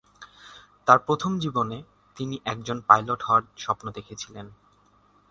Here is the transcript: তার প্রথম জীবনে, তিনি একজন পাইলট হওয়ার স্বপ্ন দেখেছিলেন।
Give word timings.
তার 0.85 0.99
প্রথম 0.99 1.39
জীবনে, 1.39 1.77
তিনি 2.15 2.35
একজন 2.45 2.77
পাইলট 2.87 3.19
হওয়ার 3.23 3.43
স্বপ্ন 3.57 3.85
দেখেছিলেন। 3.91 4.47